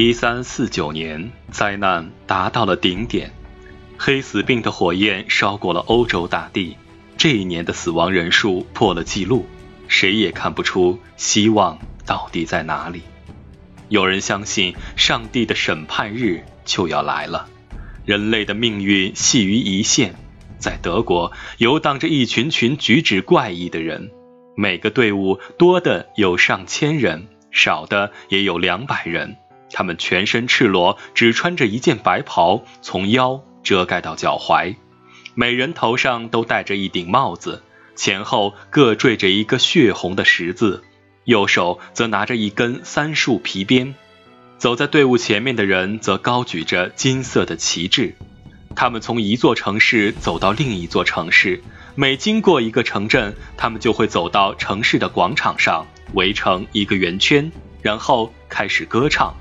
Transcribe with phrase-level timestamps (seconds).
[0.00, 3.32] 一三四九年，灾难达到了顶点，
[3.96, 6.76] 黑死病的火焰烧过了欧洲大地。
[7.16, 9.44] 这一年的死亡人数破了纪录，
[9.88, 13.02] 谁也看不出希望到底在哪里。
[13.88, 17.48] 有人相信上帝的审判日就要来了，
[18.04, 20.14] 人类的命运系于一线。
[20.60, 24.12] 在德国游荡着一群群举止怪异的人，
[24.56, 29.36] 每个队伍多的有上千人，少的也有两百人。
[29.72, 34.76] 他们全身赤裸，只穿着一件白袍，从腰遮盖到脚踝。
[35.34, 37.62] 每人头上都戴着一顶帽子，
[37.94, 40.82] 前后各缀着一个血红的十字，
[41.24, 43.94] 右手则拿着一根三束皮鞭。
[44.56, 48.16] 走在队伍前面的人则高举着金色的旗帜。
[48.74, 51.62] 他们从一座城市走到另一座城市，
[51.94, 57.50] 每经过一个城镇，他们就会走到城市的广场上，围成一个圆圈，
[57.82, 59.34] 然后开始歌唱。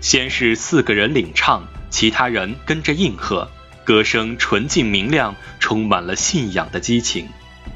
[0.00, 3.50] 先是四个人领唱，其他人跟着应和，
[3.84, 7.28] 歌声纯净明亮，充满了信仰的激情。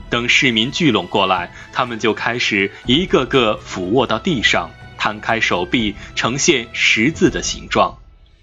[0.08, 7.98] 等市民聚拢过来，他们就开始一个个俯卧到地上，摊开手臂，呈现十字的形状。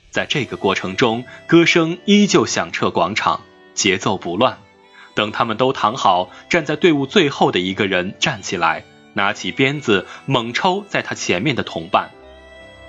[0.10, 3.42] 在这个过程中，歌声依旧响彻广场，
[3.74, 4.58] 节奏不乱。
[5.14, 12.12] 等他们都躺好，站在队伍最后的一个人站起来，拿起鞭子猛抽在他前面的同伴。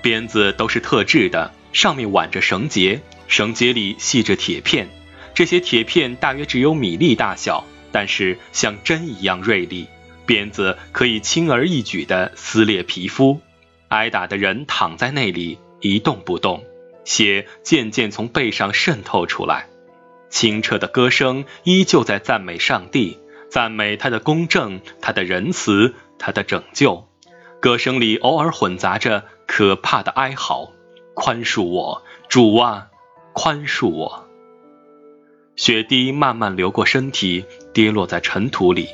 [0.02, 4.88] 鞭子都是特制的，上面挽着绳结，绳结里系着铁片。
[5.34, 9.86] 这些铁片大约只有米粒大小，但是像针一样锐利。
[10.26, 13.40] 鞭子可以轻而易举地撕裂皮肤。
[13.88, 16.64] 挨打的人躺在那里一动不动，
[17.04, 19.68] 血渐渐从背上渗透出来。
[20.28, 23.18] 清澈的歌声依旧在赞美上帝，
[23.50, 27.07] 赞美他的公正、他的仁慈、他的拯救。
[27.60, 29.24] 歌声里偶尔混杂着。
[29.50, 30.72] 可怕的哀嚎，
[31.14, 32.88] 宽恕我，主啊，
[33.32, 34.28] 宽恕我。
[35.56, 38.90] 血滴慢慢流过身体，跌落在尘土里，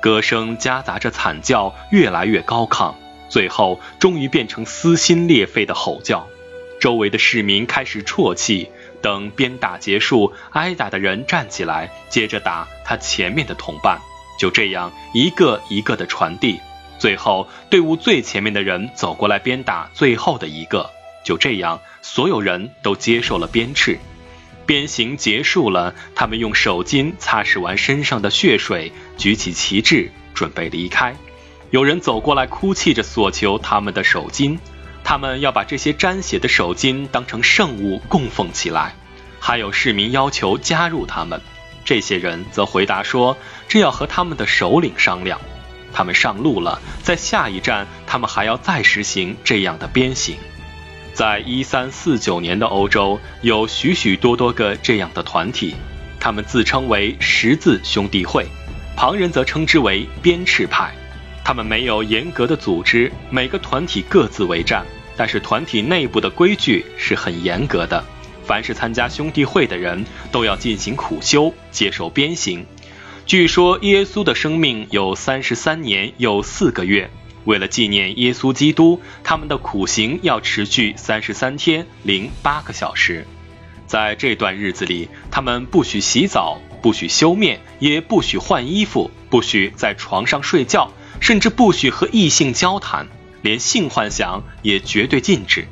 [0.00, 2.94] 歌声夹杂着惨叫，越来越高亢，
[3.28, 6.26] 最后终于变成撕心裂肺的吼叫。
[6.80, 8.70] 周围的市民开始啜泣。
[9.00, 14.00] 等鞭打结束，挨打的人站起来，接着打他前面的同伴，
[14.40, 16.58] 就这样一个一个的传递。
[16.98, 20.90] 最后，队伍最前面的人走过来鞭打最后的一个。
[21.24, 23.98] 就这样，所有人都接受了鞭笞。
[24.66, 31.16] 鞭刑结束了，他们用手巾擦拭完身上的血水，举起旗帜准备离开。
[31.70, 34.58] 有人走过来哭泣着索求他们的手巾，
[35.04, 38.94] 他们要把这些沾血的手巾当成圣物供奉起来。
[39.38, 41.40] 还有市民要求加入他们，
[41.84, 43.36] 这些人则回答说
[43.68, 45.40] ：“这要和他们的首领商量。”
[45.92, 50.36] 他们上路了，在下一站，他们还要再实行这样的鞭刑。
[51.14, 55.74] 在一三四九年的欧洲，有许许多多个这样的团体，
[56.20, 58.46] 他们自称为十字兄弟会，
[58.96, 60.92] 旁人则称之为鞭笞派。
[61.44, 64.84] 他们没有严格的组织，每个团体各自为战，
[65.16, 68.04] 但是团体内部的规矩是很严格的。
[68.44, 72.64] 凡是参加兄弟会的人，都要进行苦修，接受鞭刑。
[73.28, 77.10] 据说耶稣的生命有三十三年又四个月。
[77.44, 83.26] 为了纪念耶稣基督，他们的苦行要持续三十三天零八个小时。
[83.86, 90.90] 在这段日子里，他们不许洗澡，不许修面，也不许换衣服，不许在床上睡觉，
[91.20, 93.08] 甚至不许和异性交谈，
[93.42, 95.68] 连性幻想也绝对禁止。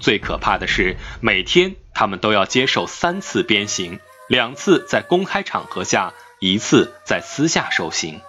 [0.00, 6.12] 最可怕的是，每天他们都要接受三次鞭刑，两次在公开场合下。
[6.40, 8.20] 一次在私下受刑，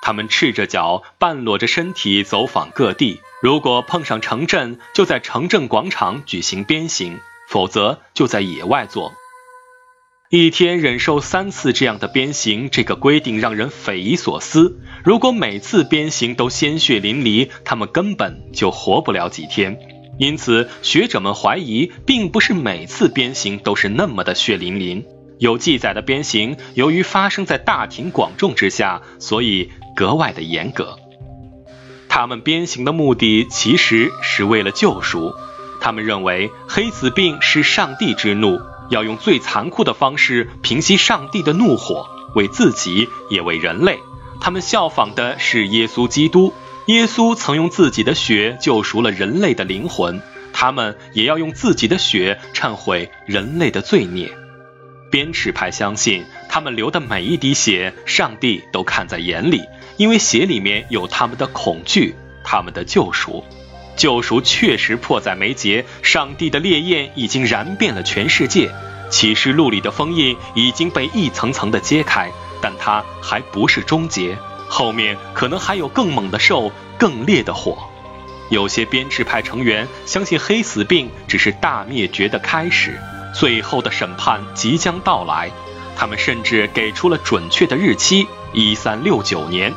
[0.00, 3.20] 他们赤着脚、半裸着身体走访各地。
[3.42, 9.12] 如果碰上城镇，就在城镇广场举行鞭刑；否则就在野外做。
[10.30, 14.80] 一天忍受三次这样的鞭刑，这个规定让人匪夷所思。
[15.04, 19.78] 如果每次鞭刑都鲜血淋漓，他们根本就活不了几天。
[20.18, 25.04] 因此，学者们怀疑，并不是每次鞭刑都是那么的血淋淋。
[25.38, 30.98] 有记载的鞭刑，由于发生在大庭广众之下，所以格外的严格。
[32.08, 35.34] 他们鞭刑的目的其实是为了救赎。
[35.80, 43.98] 他们认为黑死病是上帝之怒，要用最残酷的方式平息上帝的怒火，为自己也为人类。
[44.40, 46.54] 他们效仿的是耶稣基督，
[46.86, 50.22] 耶稣曾用自己的血救赎了人类的灵魂，
[50.54, 54.34] 他们也要用自己的血忏悔人类的罪孽。
[55.10, 59.62] 鞭笞派相信，他们流的每一滴血，上帝都看在眼里，
[59.96, 62.14] 因为血里面有他们的恐惧，
[62.44, 63.44] 他们的救赎。
[63.96, 68.70] 救赎确实迫在眉睫，上帝的烈焰已经燃遍了全世界，
[69.10, 72.30] 启示录里的封印已经被一层层的揭开，
[72.60, 74.36] 但它还不是终结，
[74.68, 77.78] 后面可能还有更猛的兽，更烈的火。
[78.50, 83.00] 有些编制派成员相信黑死病只是大灭绝的开始，
[83.38, 85.50] 最后的审判即将到来。
[85.94, 89.72] 他们甚至给出了准确的日期：一三六九年，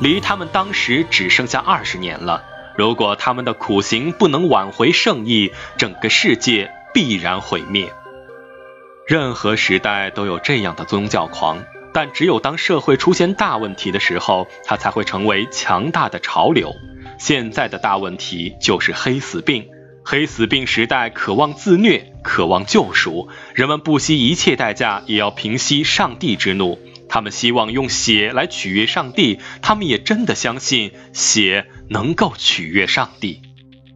[0.00, 2.44] 离他们当时只剩下二十年了。
[2.76, 7.92] 如果他们的苦行不能挽回圣意，整个世界必然毁灭。
[9.06, 16.74] 任何时代都有这样的宗教狂，但只有当社会出现大问题的时候，它才会成为强大的潮流。
[17.18, 19.68] 现在的大问题就是黑死病。
[20.08, 26.78] 黑死病时代渴望自虐，渴望救赎，人们不惜一切代价也要平息上帝之怒。
[27.08, 33.42] 他们希望用血来取悦上帝，他们也真的相信血能够取悦上帝。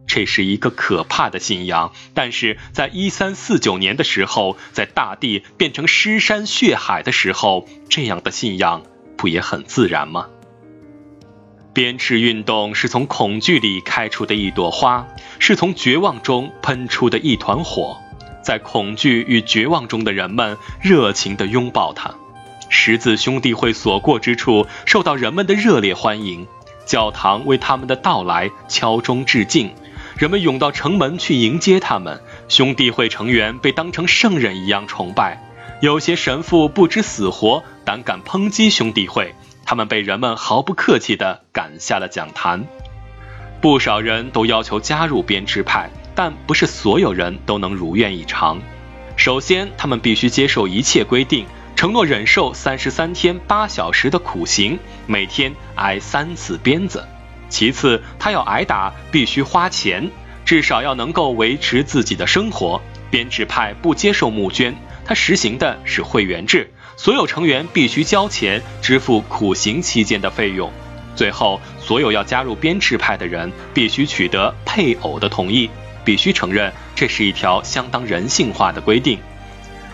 [0.05, 8.83] 这是一个可怕的信仰，但是在一三四九年的时候，在大地变成尸山血海的时候，这样的信仰
[9.15, 10.27] 不也很自然吗？
[11.73, 15.07] 鞭笞运动是从恐惧里开出的一朵花，
[15.39, 17.97] 是从绝望中喷出的一团火，
[18.43, 22.13] 在恐惧与绝望中的人们热情地拥抱它。
[22.67, 26.45] 十字兄弟会所过之处受到人们的热烈欢迎，
[26.85, 29.71] 教堂为他们的到来敲钟致敬，
[30.17, 32.21] 人们涌到城门去迎接他们。
[32.49, 35.41] 兄弟会成员被当成圣人一样崇拜，
[35.81, 39.33] 有些神父不知死活，胆敢抨击兄弟会。
[39.71, 42.65] 他们被人们毫不客气地赶下了讲坛，
[43.61, 48.59] 不少人都要求加入编制派，但不是所有人都能如愿以偿。
[49.15, 51.45] 首先，他们必须接受一切规定，
[51.77, 54.77] 承诺忍受三十三天八小时的苦刑，
[55.07, 57.07] 每天挨三次鞭子。
[57.47, 60.11] 其次，他要挨打必须花钱，
[60.43, 62.81] 至少要能够维持自己的生活。
[63.09, 64.75] 编制派不接受募捐，
[65.05, 66.69] 他实行的是会员制。
[66.95, 70.71] 所有成员必须交钱支付苦行期间的费用。
[71.15, 75.69] 最后，所有要加入编制派的人必须取得配偶的同意，
[76.05, 79.19] 必须承认这是一条相当人性化的规定。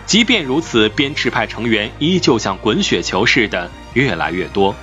[0.06, 4.74] 即便如此，编制派成员依旧像滚雪球似的越来越多。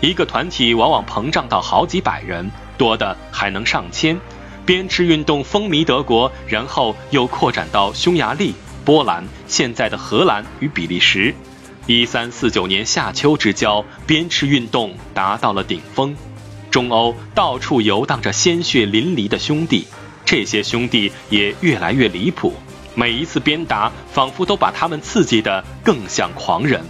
[0.00, 4.18] 一个团体往往膨胀到好几百人，多的还能上千。
[4.66, 8.52] 编制运动风靡德国，然后又扩展到匈牙利、
[8.84, 11.34] 波兰、现在的荷兰与比利时。
[11.86, 16.16] 一三四九年夏秋之交，鞭笞运动达到了顶峰。
[16.68, 19.86] 中欧到处游荡着鲜血淋漓的兄弟，
[20.24, 22.54] 这些兄弟也越来越离谱。
[22.96, 26.84] 每一次鞭打，仿佛都把他们刺激得更像狂人。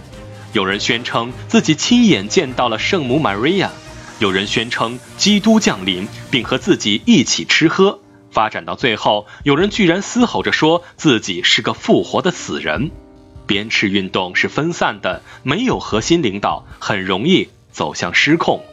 [0.53, 3.69] 有人宣称自己亲眼见到了圣母玛利亚，
[4.17, 7.99] 有人宣称基督降临并和自己一起吃喝。
[8.31, 12.89] 发展到最后，有人居然嘶吼着说自己是个复活的死人。
[13.47, 18.63] 鞭笞运动是分散的，没有核心领导，很容易走向失控。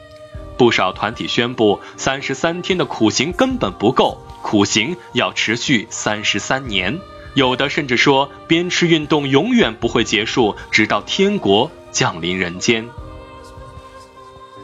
[0.59, 6.99] 不少团体宣布，三十三天的苦行根本不够，苦行要持续三十三年。
[7.35, 12.89] 有的甚至说，鞭笞运动永远不会结束，直到天国降临人间。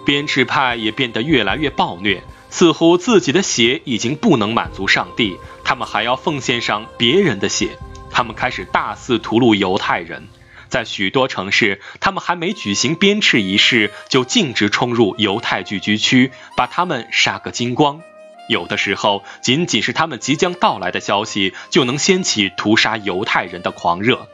[0.04, 7.76] 鞭笞派也变得越来越暴虐，似乎自己的血已经不能满足上帝，他们还要奉献上别人的血。
[8.20, 10.28] 他们开始大肆屠戮犹太人，
[10.68, 18.02] 在许多城市，他们还没举行鞭笞仪式，就径直冲入犹太聚居区，把他们杀个精光。
[18.46, 24.28] 有的时候，仅仅是他们即将到来的消息，就能掀起屠杀犹太人的狂热。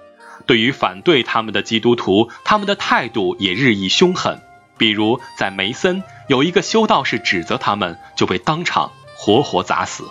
[0.47, 4.43] 对于反对他们的基督徒，他们的态度也日益凶狠。
[4.77, 10.11] 比如，在梅森，有一个修道士指责他们，就被当场活活砸死。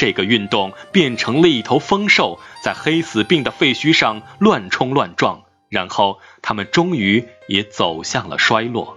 [0.00, 8.96] 这个运动变成了一头疯兽，在黑死病的废墟上乱冲乱撞，然后他们终于也走向了衰落。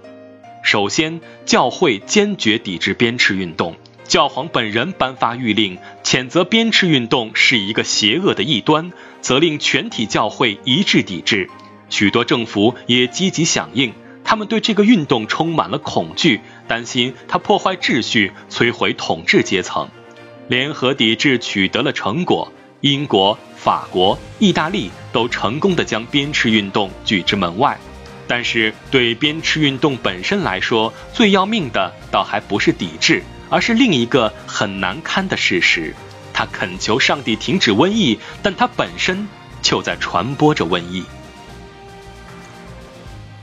[0.64, 11.50] 首先，教会坚决抵制鞭笞运动，教皇本人颁发谕令，谴责鞭笞运动是一个邪恶的异端，责令全体教会一致抵制。
[11.90, 13.94] 许多政府也积极响应，
[14.24, 19.90] 他们对这个运动充满了恐惧，担心它破坏秩序，摧毁统治阶层。
[20.48, 27.78] 联合抵制取得了成果，英国、法国、意大利都成功的将鞭笞运动拒之门外。
[28.28, 35.94] 但是，对鞭笞运动本身来说，最要命的倒还不是抵制，而是另一个很难堪的事实：
[36.34, 39.28] 他恳求上帝停止瘟疫，但他本身
[39.62, 41.04] 就在传播着瘟疫。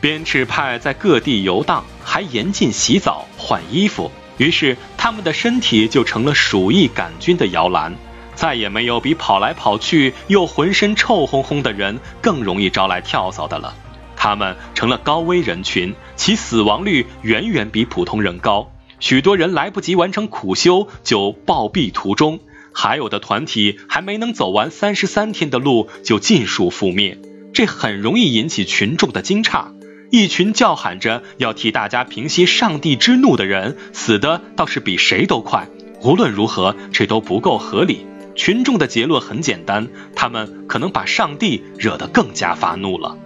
[0.01, 4.11] 鞭笞派在各地游荡，还严禁洗澡、换衣服。
[4.41, 7.95] 于是他们的身体就成了鼠疫杆菌的摇篮，
[8.35, 13.75] 再也没有比跑来跑去又浑身臭烘烘的人更容易招来跳蚤的了。
[14.17, 18.73] 他们成了高危人群，其死亡率远远比普通人高。
[18.99, 22.41] 许多人来不及完成苦修就暴毙途中，
[22.73, 27.19] 还有的团体还没能走完三十三天的路就尽数覆灭。
[27.53, 29.67] 这很容易引起群众的惊诧。
[30.11, 35.69] 一群叫喊着要替大家平息上帝之怒的人，死的倒是比谁都快。
[36.03, 38.05] 无论如何，这都不够合理。
[38.35, 43.17] 群众的结论很简单：他们可能把上帝惹得更加发怒了。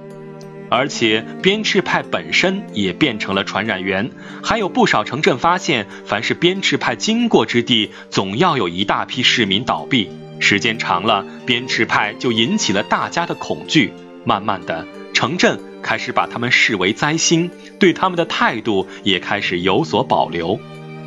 [0.71, 4.11] 而且鞭笞派本身也变成了传染源。
[4.43, 10.11] 还有不少城镇发现，凡是鞭笞派经过之地，总要有一大批市民倒闭。
[10.41, 13.93] 时间长了，鞭笞派就引起了大家的恐惧。
[14.25, 20.59] 慢慢的，城镇开始把他们视为灾星，对他们的态度也开始有所保留。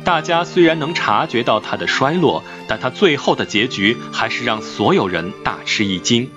[0.04, 6.30] 大家虽然能察觉到他的衰落，但他最后的结局还是让所有人大吃一惊。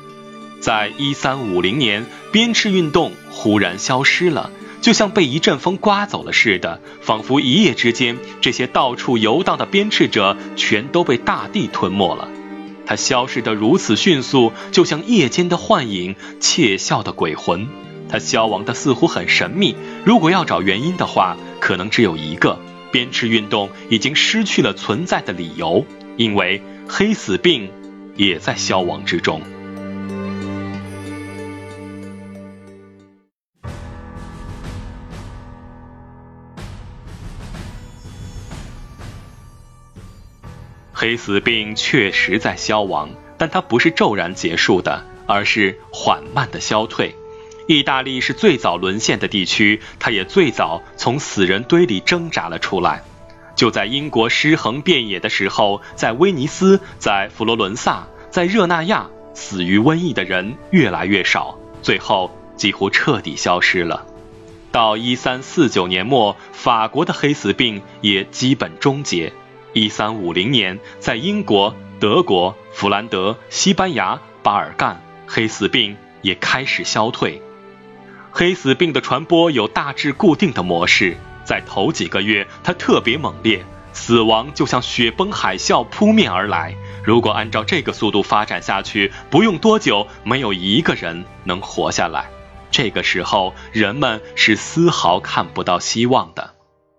[0.59, 12.27] 在一三五零年，鞭笞运动忽然消失了，就像被一阵风刮走了似的，仿佛一夜之间，这些到处游荡的鞭笞者全都被大地吞没了。
[12.85, 17.67] 它消失得如此迅速，就像夜间的幻影、窃笑的鬼魂。
[18.11, 19.75] 它消亡的似乎很神秘。
[20.05, 22.59] 如果要找原因的话，可能只有一个：
[22.91, 25.85] 鞭笞运动已经失去了存在的理由，
[26.17, 27.71] 因为黑死病
[28.17, 29.41] 也在消亡之中。
[40.93, 47.15] 黑死病确实在消亡，但它不是骤然结束的，而是缓慢的消退。
[47.67, 53.03] 意大利是最早沦陷的地区，它也最早从死人堆里挣扎了出来。
[53.55, 64.05] 就在英国尸横遍野的时候，在威尼斯、在佛罗伦萨、在热那亚，死于瘟疫的人越来越少，最后几乎彻底消失了。
[64.71, 69.31] 到一三四九年末，法国的黑死病也基本终结。
[69.73, 77.41] 一三五零年，在英国、德国、弗兰德、西班牙、巴尔干，黑死病也开始消退。
[78.33, 86.73] 黑死病的传播有大致固定的模式，在头几个月，它特别猛烈，死亡就像雪崩海啸扑面而来。
[87.03, 92.29] 如果按照这个速度发展下去，不用多久，没有一个人能活下来。
[92.71, 96.55] 这个时候，人们是丝毫看不到希望的。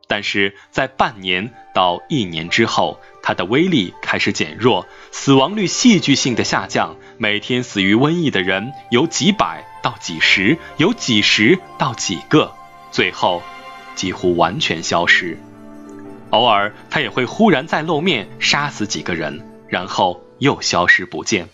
[0.06, 6.96] 但是在半年到一年之后，它的威力开始减弱，死亡率戏剧性的下降。
[7.22, 12.52] 每天死于瘟疫的人有几百到几十，有几十到几个，
[12.90, 13.44] 最后
[13.94, 15.38] 几乎完全消失。
[16.30, 21.48] 偶尔，他也会忽然再露面，杀死几个人，然后又消失不见。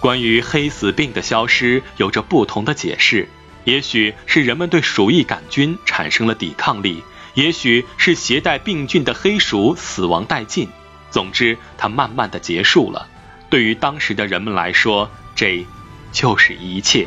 [0.00, 3.28] 关于黑死病的消失，有着不同的解释。
[3.62, 7.04] 也许是人们对鼠疫杆菌产生了抵抗力，
[7.34, 10.68] 也许是携带病菌的黑鼠死亡殆尽。
[11.12, 13.08] 总之，它慢慢的结束了。
[13.52, 15.66] 对于当时的人们来说，这
[16.10, 17.06] 就是一切。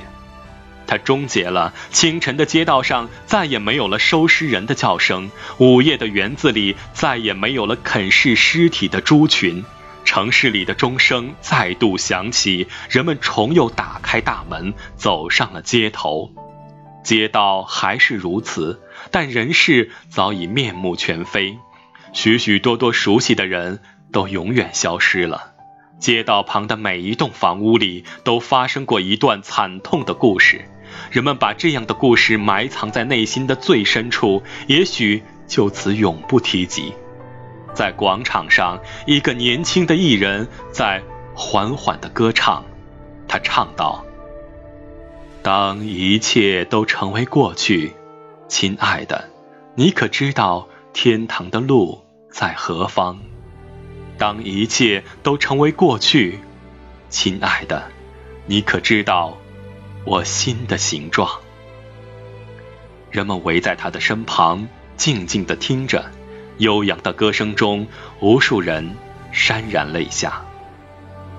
[0.85, 1.73] 它终结了。
[1.89, 9.65] 清晨的街道上再也没有了收尸人的叫声，午夜的园子里再也没有了啃噬尸体的猪群。
[10.03, 16.31] 城市里的钟声再度响起，人们重又打开大门，走上了街头。
[17.03, 21.57] 街道还是如此，但人世早已面目全非。
[22.13, 23.79] 许许多多熟悉的人
[24.11, 25.54] 都永远消失了。
[25.99, 30.65] 街道旁的每一栋房屋里都发生过一段惨痛的故事，
[31.09, 36.93] 人们把这样的故事埋藏在内心的最深处，也许就此永不提及。
[37.73, 41.01] 在广场上，一个年轻的艺人在
[41.33, 42.63] 缓缓地歌唱，
[43.27, 44.05] 他唱道。
[45.41, 47.93] 当一切都成为过去，
[48.47, 49.29] 亲爱的，
[49.75, 53.19] 你可知道天堂的路在何方？
[54.17, 56.39] 当一切都成为过去，
[57.09, 57.91] 亲爱的，
[58.45, 59.37] 你可知道
[60.05, 61.29] 我心的形状？
[63.11, 64.67] 人们围在他的身旁，
[64.97, 66.11] 静静地听着，
[66.57, 67.87] 悠扬的歌声中，
[68.19, 68.95] 无数人
[69.33, 70.45] 潸然泪下，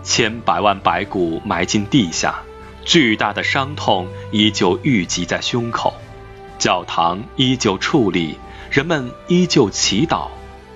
[0.02, 2.42] 千百万白骨埋进地下。
[2.84, 5.92] 巨大的伤痛依旧郁积在胸口，
[6.56, 8.38] 教堂依旧矗立，
[8.70, 10.28] 人们依旧祈祷，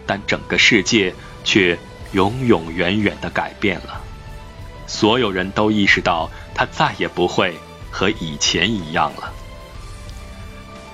[0.06, 1.14] 但整个世界
[1.44, 1.78] 却
[2.12, 4.00] 永永远远的改变了。
[4.86, 7.54] 所有人都意识到，他再也不会
[7.90, 9.32] 和以前一样了。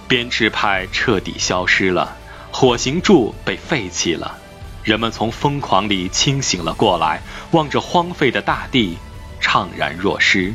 [0.06, 2.16] 编制派彻底消失了，
[2.52, 4.38] 火刑柱被废弃了，
[4.84, 8.98] 人们从疯狂里清醒了过来，望着荒废的大地，
[9.40, 10.54] 怅然若失。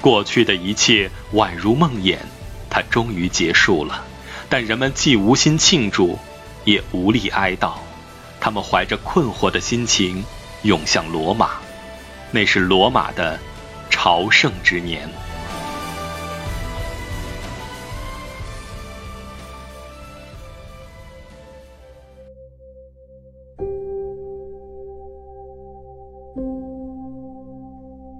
[0.00, 2.18] 过去的一切宛如梦魇，
[2.68, 4.04] 它终于结束了。
[4.48, 6.18] 但人们既无心庆祝，
[6.64, 7.74] 也无力哀悼。
[8.40, 10.24] 他们怀着困惑的心情
[10.62, 11.58] 涌向罗马，
[12.30, 13.38] 那是罗马的
[13.90, 15.08] 朝圣之年。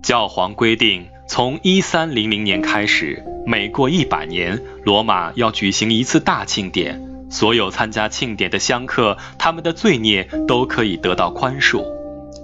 [0.02, 7.07] 教皇规定，从一三零零年开始，每过一百年，罗马要举行一次大庆典。
[7.30, 11.84] 所有参加庆典的香客，他们的罪孽都可以得到宽恕。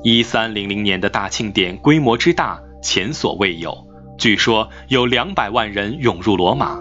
[0.03, 3.75] 一三零零年的大庆典规模之大，前所未有。
[4.19, 6.79] 据说有两百万人涌入罗马。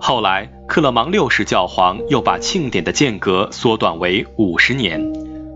[0.00, 5.00] 后来，克勒芒六世教皇又把庆典的间隔缩短为五十年。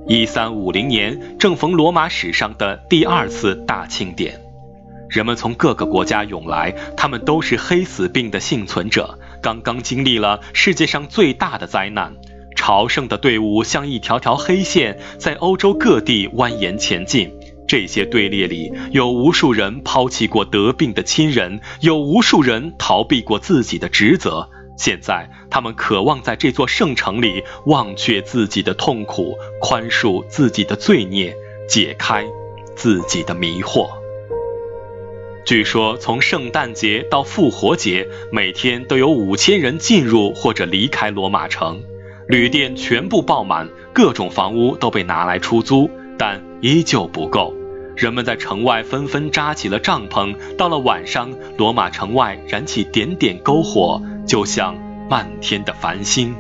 [0.07, 4.41] 一三五零年，正逢罗马史上的第二次大庆典。
[5.11, 12.15] 人们从各个国家涌来，他们都是黑死病的幸存者，刚刚经历了世界上最大的灾难。
[12.57, 17.33] 朝圣的队伍像一条条黑线，在欧洲各地蜿蜒前进。
[17.69, 24.49] 这些队列里有无数人抛弃过得病的亲人，有无数人逃避过自己的职责。
[24.79, 31.35] 现在，他们渴望在这座圣城里忘却自己的痛苦，宽恕自己的罪孽，
[31.69, 32.25] 解开
[32.75, 33.98] 自己的迷惑。
[35.45, 41.81] 据说，从圣诞节到复活节，每天都有五千人进入或者离开罗马城，
[42.29, 47.55] 旅店全部爆满，各种房屋都被拿来出租，但依旧不够。
[47.97, 50.37] 人们在城外纷纷扎起了帐篷。
[50.57, 54.77] 到了晚上，罗马城外燃起点点篝火，就像
[55.09, 56.35] 漫天的繁星。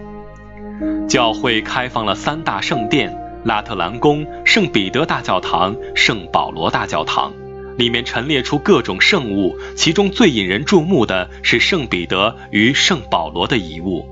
[1.09, 7.33] 教会开放了三大圣殿：拉特兰宫、圣彼得大教堂、圣保罗大教堂。
[7.79, 14.07] 里面陈列出各种圣物，其中最引人注目的是圣彼得与圣保罗的遗物。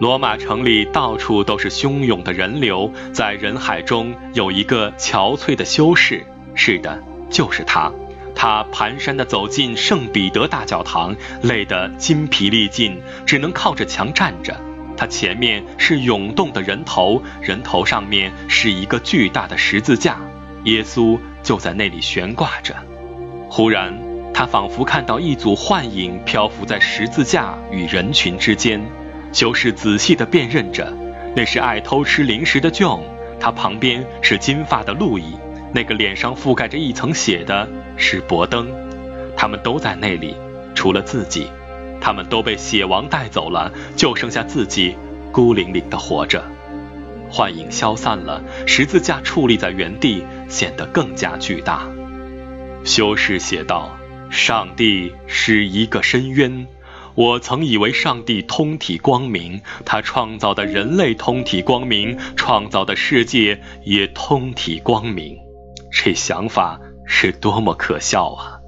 [0.00, 6.26] 罗马城里到处都是汹涌的人流，在人海中有一个憔悴的修士，
[6.56, 7.92] 是的，就是他。
[8.34, 14.60] 他蹒跚地走进圣彼得大教堂，累得筋疲力尽，只能靠着墙站着。
[14.96, 20.18] 他前面是涌动的人头，人头上面是一个巨大的十字架。
[20.64, 22.74] 耶稣就在那里悬挂着。
[23.48, 23.96] 忽然，
[24.32, 28.84] 他仿佛看到一组幻影漂浮在十字架与人群之间。
[29.32, 30.92] 修士仔细地辨认着，
[31.36, 33.00] 那是爱偷吃零食的 John，
[33.38, 35.36] 他旁边是金发的路易，
[35.72, 38.68] 那个脸上覆盖着一层血的是伯登。
[39.36, 40.36] 他们都在那里，
[40.74, 41.48] 除了自己，
[42.00, 44.96] 他们都被血王带走了，就剩下自己
[45.32, 46.42] 孤零零地活着。
[47.28, 51.86] 幻影消散了，十字架矗立在原地，显得更加巨大。
[52.84, 53.96] 修士写道
[54.30, 56.66] ：“上帝是一个深渊，
[57.14, 65.38] 我曾以为上帝通体光明，他创造的人类通体光明，创造的世界也通体光明。
[65.90, 68.58] 这想法是多么可笑啊！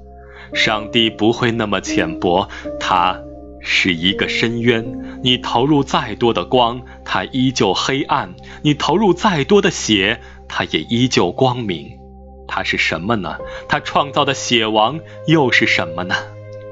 [0.53, 3.21] 上帝不会那么浅薄，他。”
[3.69, 8.29] 是一个深渊，你投入再多的光，它依旧黑暗；
[8.61, 11.99] 你投入再多的血，它也依旧光明。
[12.47, 13.37] 它是什么呢？
[13.67, 16.15] 它创造的血王又是什么呢？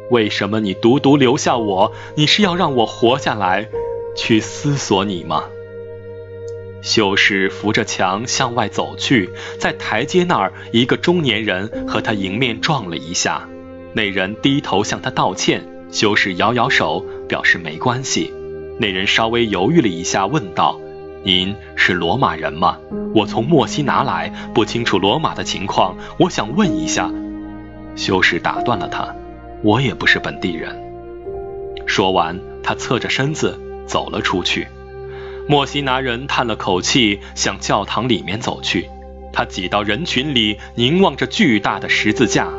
[0.09, 1.91] 为什么你独独留下我？
[2.15, 3.67] 你是要让我活下来，
[4.15, 5.45] 去思索你吗？
[6.81, 13.49] 修士扶着墙向外走去，在台阶那儿，一个中年人和他迎面撞了一下，
[13.93, 15.67] 那人低头向他道歉。
[15.91, 18.31] 修士摇摇手，表示没关系。
[18.79, 20.79] 那人稍微犹豫了一下，问道
[21.25, 22.77] ：“您是罗马人吗？
[23.15, 27.11] 我从墨西拿来，不清楚罗马的情况，我想问一下。”
[27.97, 29.15] 修士打断了他
[29.63, 30.79] ：“我也不是本地人。”
[31.88, 34.67] 说完，他侧着身子走了出去。
[35.47, 38.88] 墨西拿人叹了口气，向教堂里面走去。
[39.33, 42.49] 他挤到人群里，凝望着巨大的十字架。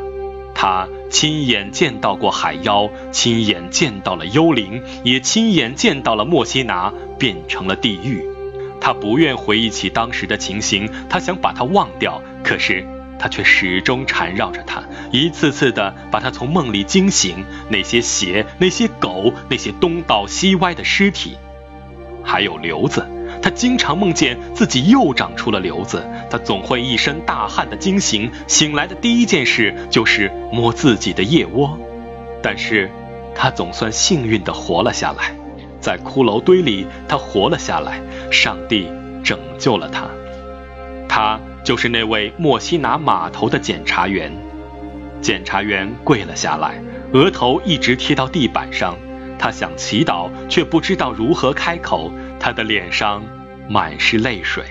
[0.53, 8.27] 他亲眼见到过海妖，亲眼见到了幽灵，也亲眼见到了墨西拿变成了地狱。
[8.79, 12.85] 他不愿回忆起当时的情形，他想把它忘掉，可是
[13.19, 17.45] 他却始终缠绕着他，一次次的把他从梦里惊醒。
[17.69, 21.37] 那些血，那些狗，那些东倒西歪的尸体，
[22.23, 23.05] 还有瘤子。
[23.41, 31.77] 他经常梦见自己又长出了瘤子，他总会一身大汗的惊醒，醒来的第一件事就是摸自己的腋窝。
[32.41, 32.89] 但是，
[33.35, 35.36] 他总算幸运的活了下来。
[35.87, 38.89] 在骷髅堆里，他活了下来，上帝
[39.23, 40.09] 拯救了他。
[41.07, 44.29] 他就是那位墨西拿码头的检查员。
[45.21, 48.97] 检查员跪了下来，额头一直贴到地板上。
[49.39, 52.11] 他想祈祷，却不知道如何开口。
[52.37, 53.23] 他的脸上
[53.69, 54.65] 满是泪水。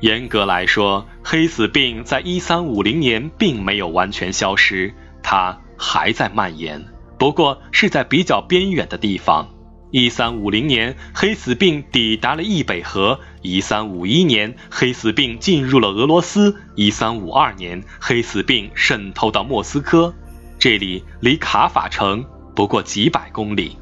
[0.00, 6.82] 严格来说，黑死病在一三五零年并没有完全消失，它还在蔓延，
[7.18, 9.46] 不过是在比较边远的地方。
[9.90, 20.14] 一三五零年，黑死病抵达了易北河；一三五一年，黑死病进入了俄罗斯；一三五二年，黑死病渗透到莫斯科，
[20.58, 23.76] 这里离卡法城不过几百公里。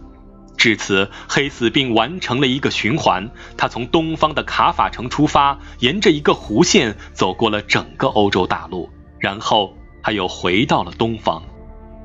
[0.59, 3.31] 至此，黑死病完成了一个循环。
[3.57, 8.91] 他从东方的卡法城出发，沿着一个弧线走过了整个欧洲大陆，
[9.21, 11.43] 然后他又回到了东方。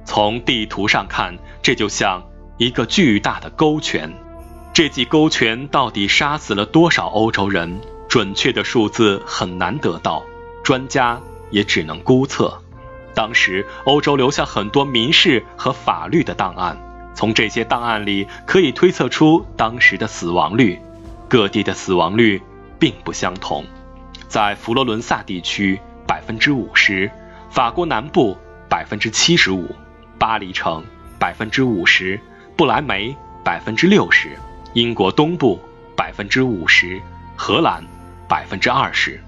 [0.06, 2.24] 从地图上看，这就像
[2.58, 4.14] 一个巨大的勾拳。
[4.72, 7.82] 这记勾拳到底杀死了多少欧洲人？
[8.10, 10.24] 准确的数字很难得到，
[10.64, 12.62] 专家也只能估测。
[13.16, 16.78] 当时，欧洲留下很多民事和法律的档案。
[17.16, 20.80] 从这些档案里可以推测出当时的死亡率，
[21.30, 22.42] 各地的死亡率
[22.80, 23.66] 并不相同。
[24.28, 27.10] 在佛罗伦萨地区，百分之五十；
[27.52, 29.66] 法国南部百分之七十五；
[30.18, 30.84] 巴黎城
[31.20, 32.18] 百分之五十；
[32.58, 34.30] 不来梅百分之六十；
[34.74, 35.60] 英国东部
[35.96, 37.00] 百分之五十；
[37.36, 37.84] 荷兰
[38.28, 39.22] 百分之二十。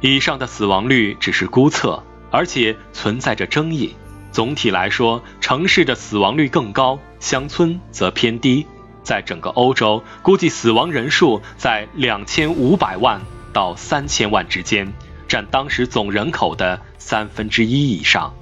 [0.00, 3.96] 以上的死亡率只是估测，而且存在着争议。
[4.38, 8.68] 总体来说，城市的死亡率更高，乡村则偏低。
[9.02, 13.20] 在整个欧洲，估计死亡人数在两千五百万
[13.52, 14.92] 到三千万之间，
[15.26, 18.32] 占当时总人口的三分之一以上。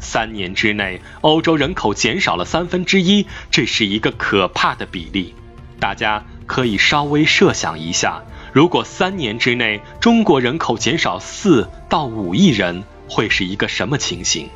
[0.00, 5.36] 三年之内，欧洲人口减少了三分之一，这是一个可怕的比例。
[5.78, 14.48] 大家可以稍微设想一下，如果三年之内中国人口减少四到五亿人，会是一个什么情形？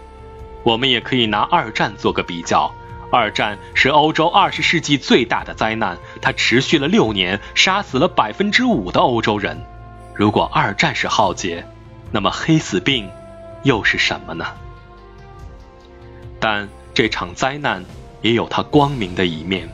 [0.64, 2.74] 我们也可以拿二战做个比较。
[3.12, 9.64] 二战是欧洲二十世纪最大的灾难，它持续了六年，杀死了百分之五的欧洲人。
[10.16, 11.64] 如果二战是浩劫，
[12.11, 13.09] 那么黑死病
[13.62, 14.46] 又是什么呢？
[16.40, 17.85] 但这场灾难
[18.20, 19.68] 也有它光明的一面，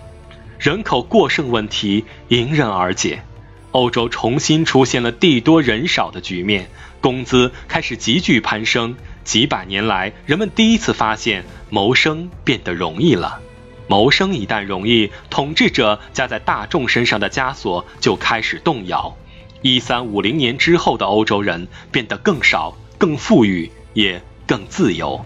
[0.59, 3.23] 人口过剩问题迎刃而解，
[3.71, 6.69] 欧洲重新出现了地多人少的局面，
[7.01, 8.97] 工资开始急剧攀升。
[9.25, 13.41] 几百年来，人们第一次发现谋生变得容易了。
[13.87, 19.17] 谋生一旦容易，统治者加在大众身上的枷锁就开始动摇。
[19.63, 25.25] 一三五零年之后的欧洲人变得更少、更富裕，也更自由。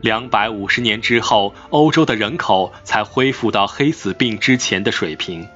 [0.00, 5.46] 两百五十年之后，欧洲的人口才恢复到黑死病之前的水平。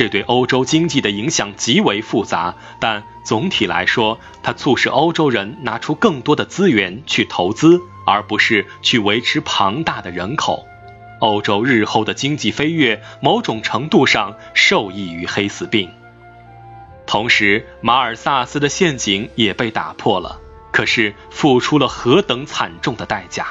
[0.00, 10.66] 这对欧洲经济的影响极为复杂，但总体来说，它促使欧洲人拿出更多的资源去投资，而不是去维持庞大的人口。
[11.18, 15.90] 欧洲日后的经济飞跃，某种程度上受益于黑死病。
[17.06, 20.38] 同时，马尔萨斯的陷阱也被打破了，
[20.72, 23.48] 可是付出了何等惨重的代价！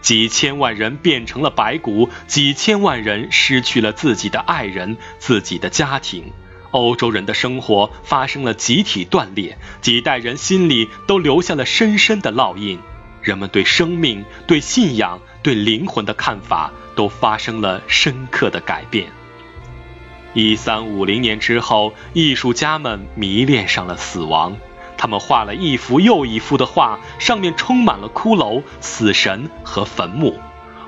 [0.00, 6.32] 几千万人变成了白骨，几千万人失去了自己的爱人、自己的家庭。
[6.70, 12.78] 欧洲人的生活发生了集体断裂，几代人心里都留下了深深的烙印。
[13.22, 19.08] 人们对生命、对信仰、对灵魂的看法都发生了深刻的改变。
[20.32, 24.56] 一三五零年之后，艺术家们迷恋上了死亡。
[25.00, 30.38] 他们画了一幅又一幅的画，上面充满了骷髅、死神和坟墓，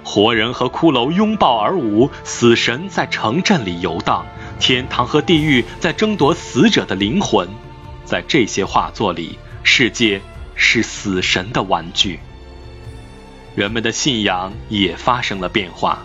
[0.05, 4.27] 活人和骷髅拥抱而舞，死神在城镇里游荡，
[4.61, 7.49] 天堂和地狱在争夺死者的灵魂。
[8.05, 10.21] 在这些画作里，世界
[10.57, 12.21] 是死神的玩具。
[13.55, 16.01] 人们的信仰也发生了变化。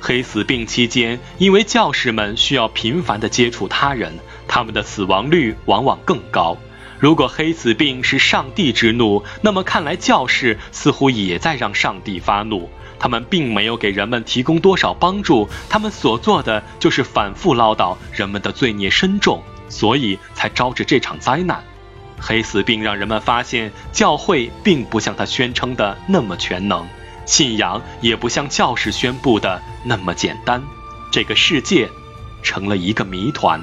[0.00, 6.58] 黑死病期间，因为教士们需要频繁地接触他人，他们的死亡率往往更高。
[7.02, 12.70] 如果黑死病是上帝之怒，那么看来教士似乎也在让上帝发怒。
[12.96, 21.64] 他们并没有给人们提供多少帮助，他们所做的就是反复唠叨人们的罪孽深重，所以才招致这场灾难。
[22.20, 26.86] 黑死病让人们发现，教会并不像他宣称的那么全能，
[27.26, 30.62] 信仰也不像教士宣布的那么简单。
[31.10, 31.88] 这个世界
[32.44, 33.60] 成了一个谜团。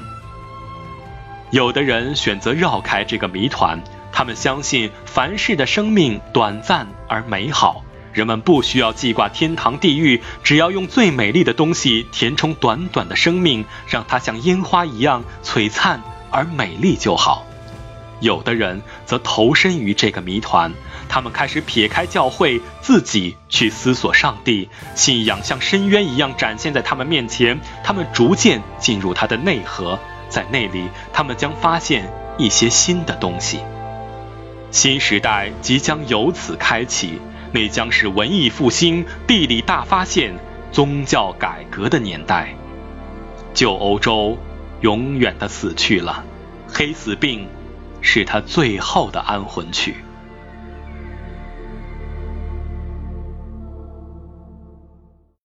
[1.50, 3.82] 有的人选择绕开这个谜团，
[4.12, 7.82] 他们相信凡事的生命短暂而美好，
[8.12, 17.44] 人们不需要记挂天堂地狱，只要用最美丽的东西填充短短的生命，让它像烟花一样璀璨而美丽就好。
[18.20, 20.72] 有的人则投身于这个谜团，
[21.08, 24.68] 他们开始撇开教会，自己去思索上帝。
[24.94, 29.98] 信仰像深渊一样展现在他们面前，他们逐渐进入它的内核，
[30.30, 33.60] 在那里，他们将发现一些新的东西。
[34.70, 37.20] 新时代即将由此开启，
[37.52, 40.32] 那将是文艺复兴、地理大发现、
[40.72, 42.54] 宗教改革的年代。
[43.52, 44.38] 旧欧洲
[44.80, 46.24] 永远的死去了，
[46.66, 47.46] 黑死病。
[48.02, 49.94] 是他最后的安魂曲。